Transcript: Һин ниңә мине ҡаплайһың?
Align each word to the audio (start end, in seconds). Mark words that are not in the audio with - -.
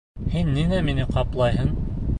Һин 0.31 0.49
ниңә 0.55 0.81
мине 0.89 1.07
ҡаплайһың? 1.13 1.73